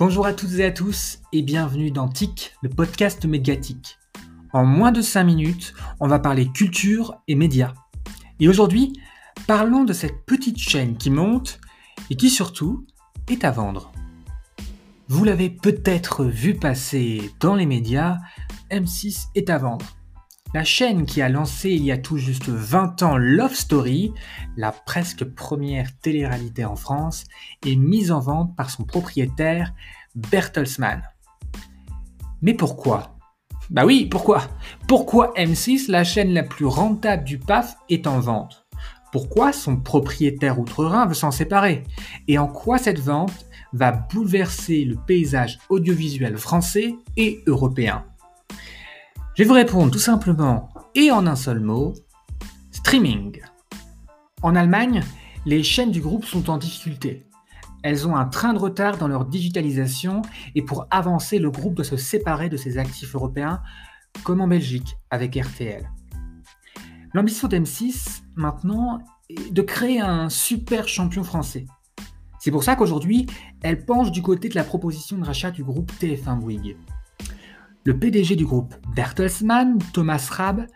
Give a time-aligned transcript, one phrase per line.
[0.00, 3.98] Bonjour à toutes et à tous et bienvenue dans TIC, le podcast médiatique.
[4.54, 7.74] En moins de 5 minutes, on va parler culture et médias.
[8.40, 8.98] Et aujourd'hui,
[9.46, 11.60] parlons de cette petite chaîne qui monte
[12.08, 12.86] et qui surtout
[13.28, 13.92] est à vendre.
[15.08, 18.16] Vous l'avez peut-être vu passer dans les médias,
[18.70, 19.84] M6 est à vendre.
[20.52, 24.12] La chaîne qui a lancé il y a tout juste 20 ans Love Story,
[24.56, 27.24] la presque première télé-réalité en France,
[27.64, 29.72] est mise en vente par son propriétaire
[30.16, 31.02] Bertelsmann.
[32.42, 33.16] Mais pourquoi?
[33.70, 34.42] Bah oui, pourquoi?
[34.88, 38.66] Pourquoi M6, la chaîne la plus rentable du PAF, est en vente?
[39.12, 41.84] Pourquoi son propriétaire outre-Rhin veut s'en séparer?
[42.26, 48.04] Et en quoi cette vente va bouleverser le paysage audiovisuel français et européen?
[49.40, 51.94] Je vais vous répondre tout simplement et en un seul mot,
[52.72, 53.40] streaming.
[54.42, 55.02] En Allemagne,
[55.46, 57.26] les chaînes du groupe sont en difficulté.
[57.82, 60.20] Elles ont un train de retard dans leur digitalisation
[60.54, 63.62] et pour avancer, le groupe doit se séparer de ses actifs européens,
[64.24, 65.90] comme en Belgique avec RTL.
[67.14, 68.98] L'ambition d'M6, maintenant,
[69.30, 71.64] est de créer un super champion français.
[72.40, 73.24] C'est pour ça qu'aujourd'hui,
[73.62, 76.76] elle penche du côté de la proposition de rachat du groupe TF1 Bouygues.
[77.84, 80.66] Le PDG du groupe Bertelsmann, Thomas Raab,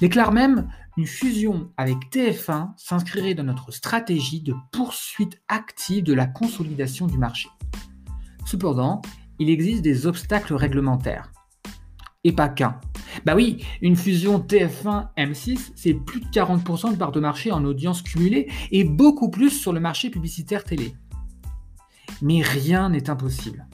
[0.00, 6.26] déclare même une fusion avec TF1 s'inscrirait dans notre stratégie de poursuite active de la
[6.26, 7.48] consolidation du marché.
[8.44, 9.00] Cependant,
[9.38, 11.32] il existe des obstacles réglementaires.
[12.24, 12.78] Et pas qu'un.
[13.24, 18.02] Bah oui, une fusion TF1-M6, c'est plus de 40% de part de marché en audience
[18.02, 20.94] cumulée et beaucoup plus sur le marché publicitaire télé.
[22.20, 23.66] Mais rien n'est impossible.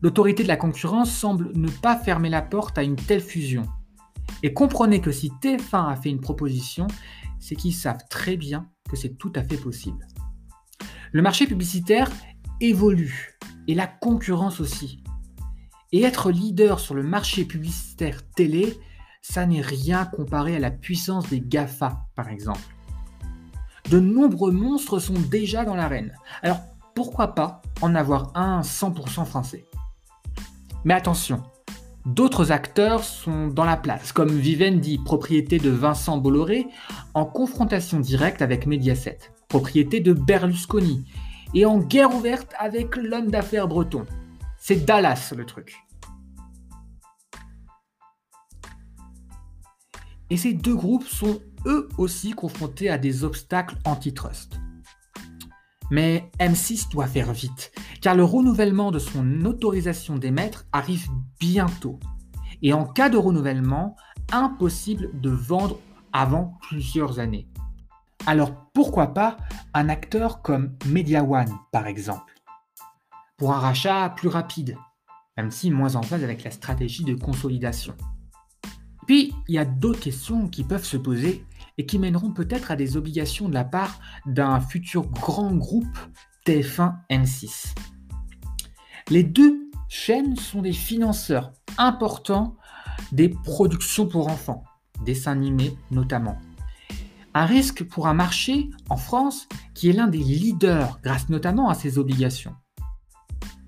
[0.00, 3.62] L'autorité de la concurrence semble ne pas fermer la porte à une telle fusion.
[4.42, 6.86] Et comprenez que si TF1 a fait une proposition,
[7.40, 10.06] c'est qu'ils savent très bien que c'est tout à fait possible.
[11.10, 12.10] Le marché publicitaire
[12.60, 15.02] évolue et la concurrence aussi.
[15.90, 18.78] Et être leader sur le marché publicitaire télé,
[19.22, 22.60] ça n'est rien comparé à la puissance des GAFA, par exemple.
[23.90, 26.12] De nombreux monstres sont déjà dans l'arène.
[26.42, 26.60] Alors
[26.94, 29.67] pourquoi pas en avoir un 100% français?
[30.84, 31.42] Mais attention,
[32.06, 36.66] d'autres acteurs sont dans la place, comme Vivendi, propriété de Vincent Bolloré,
[37.14, 39.18] en confrontation directe avec Mediaset,
[39.48, 41.04] propriété de Berlusconi,
[41.54, 44.06] et en guerre ouverte avec l'homme d'affaires breton.
[44.58, 45.76] C'est Dallas le truc.
[50.30, 54.60] Et ces deux groupes sont eux aussi confrontés à des obstacles antitrust.
[55.90, 61.08] Mais M6 doit faire vite, car le renouvellement de son autorisation d'émettre arrive
[61.40, 61.98] bientôt.
[62.62, 63.96] Et en cas de renouvellement,
[64.32, 65.78] impossible de vendre
[66.12, 67.48] avant plusieurs années.
[68.26, 69.36] Alors pourquoi pas
[69.74, 72.34] un acteur comme Media One, par exemple?
[73.36, 74.76] Pour un rachat plus rapide,
[75.36, 77.94] même si moins en phase avec la stratégie de consolidation.
[79.06, 81.46] Puis, il y a d'autres questions qui peuvent se poser
[81.78, 85.86] et qui mèneront peut-être à des obligations de la part d'un futur grand groupe
[86.44, 87.74] TF1 M6.
[89.10, 92.56] Les deux chaînes sont des financeurs importants
[93.12, 94.64] des productions pour enfants,
[95.04, 96.38] dessins animés notamment.
[97.34, 101.74] Un risque pour un marché en France qui est l'un des leaders grâce notamment à
[101.74, 102.54] ses obligations.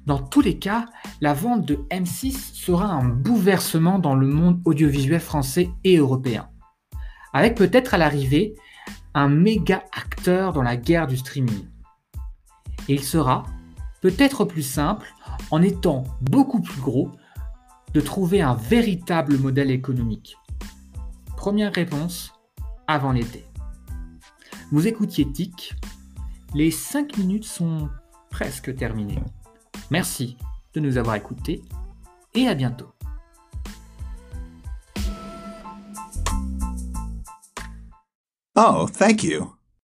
[0.07, 0.87] Dans tous les cas,
[1.21, 6.51] la vente de M6 sera un bouleversement dans le monde audiovisuel français et européen
[7.33, 8.55] avec peut-être à l'arrivée
[9.15, 11.69] un méga acteur dans la guerre du streaming.
[12.89, 13.45] Et il sera
[14.01, 15.13] peut-être plus simple,
[15.51, 17.11] en étant beaucoup plus gros,
[17.93, 20.37] de trouver un véritable modèle économique.
[21.37, 22.33] Première réponse,
[22.87, 23.45] avant l'été.
[24.71, 25.75] Vous écoutiez TIC,
[26.55, 27.89] les 5 minutes sont
[28.31, 29.23] presque terminées.
[29.91, 30.37] Merci
[30.75, 31.63] de nous avoir écoutés
[32.35, 32.93] et à bientôt.
[38.57, 39.60] Oh, thank you.